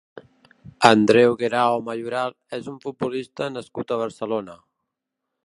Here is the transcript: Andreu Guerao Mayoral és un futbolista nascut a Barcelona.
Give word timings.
Andreu 0.87 1.35
Guerao 1.41 1.77
Mayoral 1.89 2.33
és 2.59 2.71
un 2.73 2.81
futbolista 2.87 3.51
nascut 3.59 3.95
a 3.95 4.01
Barcelona. 4.05 4.59